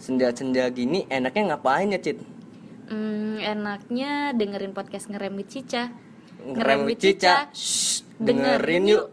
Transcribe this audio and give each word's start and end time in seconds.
Senja-senja 0.00 0.64
gini 0.72 1.04
enaknya 1.12 1.52
ngapain 1.52 1.92
ya, 1.92 2.00
Cit? 2.00 2.24
Hmm, 2.88 3.36
enaknya 3.36 4.32
dengerin 4.32 4.72
podcast 4.72 5.12
ngerem 5.12 5.36
with 5.36 5.52
Cica. 5.52 5.92
Ngerem 6.40 6.88
with 6.88 7.04
Cica. 7.04 7.52
Shh, 7.52 8.00
dengerin 8.16 8.88
yuk. 8.88 9.12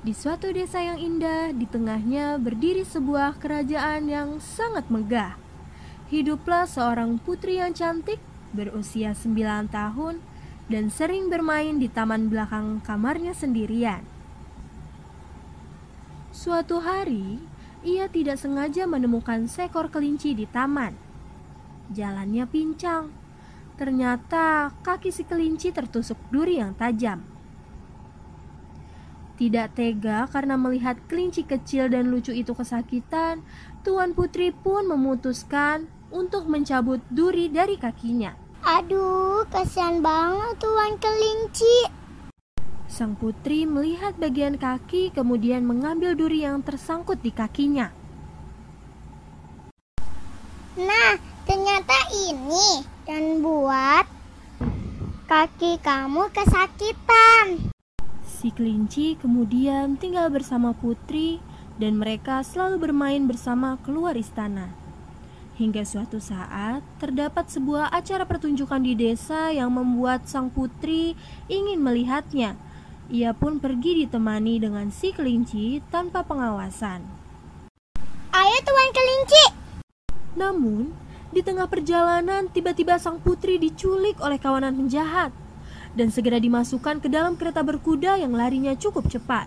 Di 0.00 0.14
suatu 0.14 0.46
desa 0.54 0.78
yang 0.78 1.02
indah, 1.02 1.50
di 1.50 1.66
tengahnya 1.66 2.38
berdiri 2.38 2.86
sebuah 2.86 3.34
kerajaan 3.42 4.06
yang 4.06 4.38
sangat 4.38 4.86
megah. 4.94 5.34
Hiduplah 6.06 6.70
seorang 6.70 7.18
putri 7.18 7.58
yang 7.58 7.74
cantik, 7.74 8.29
berusia 8.50 9.14
9 9.14 9.70
tahun, 9.70 10.22
dan 10.70 10.86
sering 10.86 11.26
bermain 11.26 11.82
di 11.82 11.90
taman 11.90 12.30
belakang 12.30 12.78
kamarnya 12.86 13.34
sendirian. 13.34 14.06
Suatu 16.30 16.78
hari, 16.78 17.42
ia 17.82 18.06
tidak 18.06 18.38
sengaja 18.38 18.86
menemukan 18.86 19.50
seekor 19.50 19.90
kelinci 19.90 20.30
di 20.36 20.46
taman. 20.46 20.94
Jalannya 21.90 22.46
pincang. 22.46 23.10
Ternyata 23.74 24.70
kaki 24.86 25.10
si 25.10 25.26
kelinci 25.26 25.74
tertusuk 25.74 26.20
duri 26.30 26.62
yang 26.62 26.76
tajam. 26.78 27.26
Tidak 29.40 29.72
tega 29.72 30.28
karena 30.28 30.60
melihat 30.60 31.00
kelinci 31.08 31.48
kecil 31.48 31.88
dan 31.88 32.12
lucu 32.12 32.30
itu 32.30 32.52
kesakitan, 32.52 33.40
Tuan 33.80 34.12
Putri 34.12 34.52
pun 34.52 34.84
memutuskan 34.84 35.88
untuk 36.10 36.46
mencabut 36.46 36.98
duri 37.10 37.50
dari 37.50 37.78
kakinya. 37.78 38.34
Aduh, 38.60 39.48
kasihan 39.48 40.04
banget 40.04 40.60
tuan 40.60 40.94
kelinci. 41.00 41.88
Sang 42.90 43.16
putri 43.16 43.64
melihat 43.64 44.18
bagian 44.20 44.60
kaki 44.60 45.14
kemudian 45.16 45.64
mengambil 45.64 46.12
duri 46.12 46.44
yang 46.44 46.60
tersangkut 46.60 47.22
di 47.22 47.32
kakinya. 47.32 47.94
Nah, 50.76 51.16
ternyata 51.48 51.98
ini 52.12 52.84
dan 53.08 53.40
buat 53.40 54.04
kaki 55.30 55.80
kamu 55.80 56.28
kesakitan. 56.34 57.72
Si 58.26 58.50
kelinci 58.50 59.14
kemudian 59.16 59.94
tinggal 59.96 60.26
bersama 60.28 60.74
putri 60.74 61.38
dan 61.80 61.96
mereka 61.96 62.44
selalu 62.44 62.90
bermain 62.90 63.24
bersama 63.24 63.80
keluar 63.80 64.18
istana. 64.18 64.72
Hingga 65.60 65.84
suatu 65.84 66.16
saat 66.16 66.80
terdapat 66.96 67.52
sebuah 67.52 67.92
acara 67.92 68.24
pertunjukan 68.24 68.80
di 68.80 68.96
desa 68.96 69.52
yang 69.52 69.68
membuat 69.68 70.24
sang 70.24 70.48
putri 70.48 71.12
ingin 71.52 71.84
melihatnya. 71.84 72.56
Ia 73.12 73.36
pun 73.36 73.60
pergi 73.60 74.08
ditemani 74.08 74.56
dengan 74.56 74.88
si 74.88 75.12
kelinci 75.12 75.84
tanpa 75.92 76.24
pengawasan. 76.24 77.04
Ayo 78.32 78.58
tuan 78.64 78.88
kelinci. 78.88 79.44
Namun, 80.32 80.96
di 81.28 81.44
tengah 81.44 81.68
perjalanan 81.68 82.48
tiba-tiba 82.48 82.96
sang 82.96 83.20
putri 83.20 83.60
diculik 83.60 84.16
oleh 84.24 84.40
kawanan 84.40 84.72
penjahat 84.72 85.28
dan 85.92 86.08
segera 86.08 86.40
dimasukkan 86.40 87.04
ke 87.04 87.12
dalam 87.12 87.36
kereta 87.36 87.60
berkuda 87.60 88.16
yang 88.16 88.32
larinya 88.32 88.72
cukup 88.80 89.12
cepat. 89.12 89.44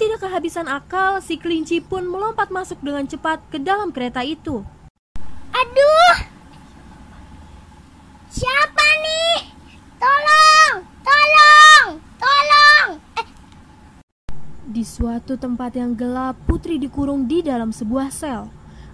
Tidak 0.00 0.16
kehabisan 0.16 0.64
akal, 0.64 1.20
si 1.20 1.36
kelinci 1.36 1.84
pun 1.84 2.08
melompat 2.08 2.48
masuk 2.48 2.80
dengan 2.80 3.04
cepat 3.04 3.44
ke 3.52 3.60
dalam 3.60 3.92
kereta 3.92 4.24
itu. 4.24 4.64
Aduh. 5.58 6.14
Siapa 8.30 8.86
nih? 9.02 9.38
Tolong, 9.98 10.86
tolong, 11.02 11.86
tolong. 12.14 12.88
Eh, 13.18 13.26
Di 14.70 14.86
suatu 14.86 15.34
tempat 15.34 15.74
yang 15.74 15.98
gelap, 15.98 16.38
putri 16.46 16.78
dikurung 16.78 17.26
di 17.26 17.42
dalam 17.42 17.74
sebuah 17.74 18.14
sel. 18.14 18.46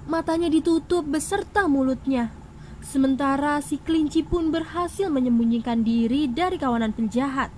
Matanya 0.09 0.49
ditutup 0.49 1.05
beserta 1.05 1.69
mulutnya. 1.69 2.33
Sementara 2.81 3.61
si 3.61 3.77
kelinci 3.77 4.25
pun 4.25 4.49
berhasil 4.49 5.13
menyembunyikan 5.13 5.85
diri 5.85 6.33
dari 6.33 6.57
kawanan 6.57 6.97
penjahat. 6.97 7.53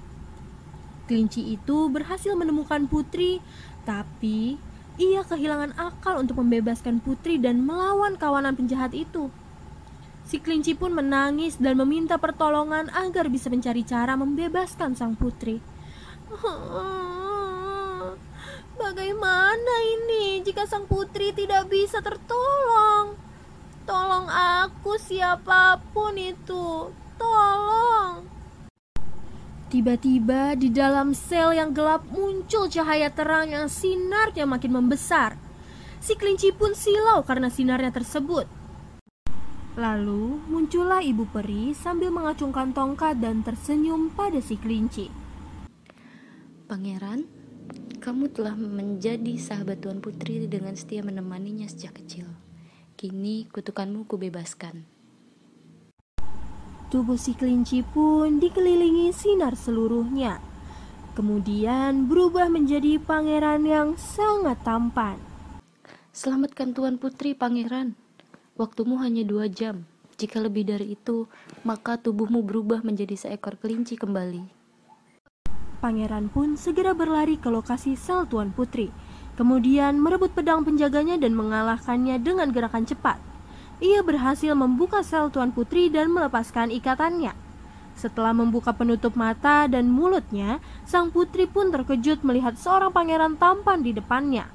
Kelinci 1.07 1.55
itu 1.55 1.87
berhasil 1.87 2.35
menemukan 2.35 2.91
putri, 2.91 3.39
tapi 3.87 4.59
ia 4.97 5.21
kehilangan 5.25 5.77
akal 5.77 6.17
untuk 6.21 6.41
membebaskan 6.41 7.05
putri 7.05 7.37
dan 7.37 7.61
melawan 7.65 8.17
kawanan 8.17 8.57
penjahat 8.57 8.97
itu. 8.97 9.29
Si 10.27 10.43
kelinci 10.43 10.75
pun 10.75 10.91
menangis 10.91 11.55
dan 11.61 11.79
meminta 11.79 12.19
pertolongan 12.19 12.91
agar 12.91 13.31
bisa 13.31 13.47
mencari 13.47 13.87
cara 13.87 14.19
membebaskan 14.19 14.99
sang 14.99 15.15
putri. 15.15 15.63
Bagaimana 18.77 19.75
ini 19.85 20.43
jika 20.43 20.67
sang 20.67 20.85
putri 20.91 21.31
tidak 21.31 21.71
bisa 21.71 22.03
tertolong? 22.03 23.17
Tolong 23.87 24.27
aku 24.27 24.99
siapa 24.99 25.79
pun 25.95 26.19
itu. 26.19 26.91
Tolong. 27.17 28.36
Tiba-tiba 29.67 30.55
di 30.55 30.71
dalam 30.71 31.11
sel 31.11 31.59
yang 31.59 31.75
gelap 31.75 32.07
muncul 32.15 32.71
cahaya 32.71 33.11
terang 33.11 33.51
yang 33.51 33.67
sinarnya 33.67 34.47
makin 34.47 34.71
membesar. 34.71 35.35
Si 35.99 36.15
kelinci 36.15 36.55
pun 36.55 36.71
silau 36.79 37.27
karena 37.27 37.51
sinarnya 37.51 37.91
tersebut. 37.91 38.47
Lalu 39.75 40.39
muncullah 40.47 41.03
ibu 41.03 41.27
peri 41.27 41.75
sambil 41.75 42.15
mengacungkan 42.15 42.71
tongkat 42.71 43.19
dan 43.19 43.43
tersenyum 43.43 44.15
pada 44.15 44.39
si 44.39 44.55
kelinci. 44.55 45.11
Pangeran, 46.71 47.27
kamu 47.99 48.31
telah 48.31 48.55
menjadi 48.55 49.35
sahabat 49.35 49.83
Tuan 49.83 49.99
Putri 49.99 50.47
dengan 50.47 50.79
setia 50.79 51.03
menemaninya 51.03 51.67
sejak 51.67 51.99
kecil. 51.99 52.31
Kini 52.95 53.51
kutukanmu 53.51 54.07
kubebaskan. 54.07 54.96
Tubuh 56.97 57.21
si 57.21 57.37
kelinci 57.37 57.85
pun 57.85 58.41
dikelilingi 58.41 59.13
sinar 59.13 59.53
seluruhnya. 59.53 60.41
Kemudian 61.13 62.09
berubah 62.09 62.49
menjadi 62.49 62.97
pangeran 62.97 63.69
yang 63.69 64.01
sangat 64.01 64.57
tampan. 64.65 65.21
Selamatkan 66.17 66.73
Tuan 66.73 66.97
Putri, 66.97 67.37
Pangeran. 67.37 67.93
Waktumu 68.57 68.97
hanya 69.05 69.29
dua 69.29 69.45
jam. 69.45 69.85
Jika 70.17 70.41
lebih 70.41 70.73
dari 70.73 70.97
itu, 70.97 71.29
maka 71.69 72.01
tubuhmu 72.01 72.41
berubah 72.41 72.81
menjadi 72.81 73.13
seekor 73.29 73.61
kelinci 73.61 74.01
kembali. 74.01 74.49
Pangeran 75.85 76.33
pun 76.33 76.57
segera 76.57 76.97
berlari 76.97 77.37
ke 77.37 77.53
lokasi 77.53 77.93
sel 77.93 78.25
Tuan 78.25 78.57
Putri. 78.57 78.89
Kemudian 79.37 80.01
merebut 80.01 80.33
pedang 80.33 80.65
penjaganya 80.65 81.21
dan 81.21 81.37
mengalahkannya 81.37 82.17
dengan 82.25 82.49
gerakan 82.57 82.89
cepat. 82.89 83.26
Ia 83.77 84.01
berhasil 84.01 84.57
membuka 84.57 85.05
sel 85.05 85.29
Tuan 85.29 85.53
Putri 85.53 85.93
dan 85.93 86.09
melepaskan 86.09 86.73
ikatannya. 86.73 87.37
Setelah 87.97 88.33
membuka 88.33 88.73
penutup 88.73 89.17
mata 89.17 89.69
dan 89.69 89.89
mulutnya, 89.89 90.61
sang 90.85 91.09
putri 91.13 91.49
pun 91.49 91.73
terkejut 91.73 92.25
melihat 92.25 92.57
seorang 92.57 92.93
pangeran 92.93 93.37
tampan 93.41 93.81
di 93.81 93.97
depannya. 93.97 94.49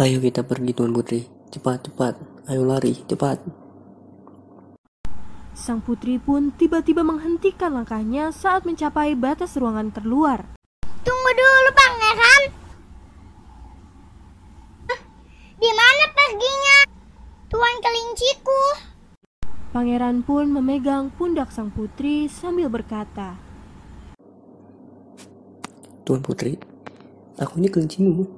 Ayo 0.00 0.20
kita 0.20 0.44
pergi 0.44 0.72
Tuan 0.72 0.92
Putri. 0.92 1.24
Cepat, 1.52 1.88
cepat. 1.88 2.14
Ayo 2.48 2.64
lari, 2.64 2.92
cepat. 3.08 3.40
Sang 5.54 5.78
putri 5.80 6.18
pun 6.18 6.50
tiba-tiba 6.50 7.06
menghentikan 7.06 7.72
langkahnya 7.72 8.34
saat 8.34 8.66
mencapai 8.66 9.14
batas 9.14 9.54
ruangan 9.54 9.92
terluar. 9.94 10.44
tunggu 11.04 11.30
dulu 11.36 11.70
pangeran. 11.76 12.63
Di 15.64 15.72
mana 15.72 16.04
perginya? 16.12 16.78
Tuan 17.48 17.76
kelinciku. 17.80 18.62
Pangeran 19.72 20.20
pun 20.20 20.52
memegang 20.52 21.08
pundak 21.16 21.56
sang 21.56 21.72
putri 21.72 22.28
sambil 22.28 22.68
berkata, 22.68 23.40
Tuan 26.04 26.20
Putri, 26.20 26.60
aku 27.40 27.64
ini 27.64 27.72
kelincimu 27.72 28.28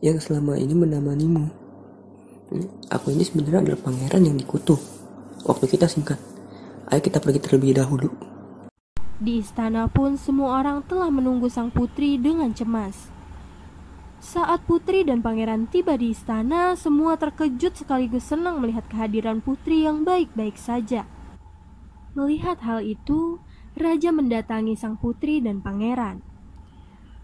yang 0.00 0.16
selama 0.24 0.56
ini 0.56 0.72
menemanimu. 0.72 1.44
Hmm, 2.48 2.68
Aku 2.88 3.12
ini 3.12 3.28
sebenarnya 3.28 3.60
adalah 3.60 3.84
pangeran 3.84 4.32
yang 4.32 4.40
dikutuk. 4.40 4.80
Waktu 5.44 5.68
kita 5.68 5.84
singkat. 5.84 6.16
Ayo 6.88 7.04
kita 7.04 7.20
pergi 7.20 7.44
terlebih 7.44 7.76
dahulu. 7.76 8.08
Di 9.20 9.44
istana 9.44 9.84
pun 9.84 10.16
semua 10.16 10.64
orang 10.64 10.80
telah 10.88 11.12
menunggu 11.12 11.52
sang 11.52 11.68
putri 11.68 12.16
dengan 12.16 12.56
cemas. 12.56 13.19
Saat 14.20 14.68
putri 14.68 15.00
dan 15.00 15.24
pangeran 15.24 15.64
tiba 15.64 15.96
di 15.96 16.12
istana, 16.12 16.76
semua 16.76 17.16
terkejut 17.16 17.72
sekaligus 17.72 18.28
senang 18.28 18.60
melihat 18.60 18.84
kehadiran 18.92 19.40
putri 19.40 19.88
yang 19.88 20.04
baik-baik 20.04 20.60
saja. 20.60 21.08
Melihat 22.12 22.60
hal 22.60 22.84
itu, 22.84 23.40
raja 23.72 24.12
mendatangi 24.12 24.76
sang 24.76 25.00
putri 25.00 25.40
dan 25.40 25.64
pangeran. 25.64 26.20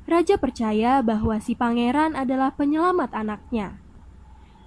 Raja 0.08 0.40
percaya 0.40 1.04
bahwa 1.04 1.37
si 1.37 1.52
pangeran 1.52 2.16
adalah 2.16 2.56
penyelamat 2.56 3.12
anaknya. 3.12 3.76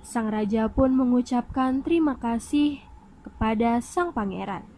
Sang 0.06 0.30
raja 0.30 0.70
pun 0.70 0.94
mengucapkan 0.94 1.82
terima 1.82 2.14
kasih 2.14 2.78
kepada 3.26 3.82
sang 3.82 4.14
pangeran. 4.14 4.70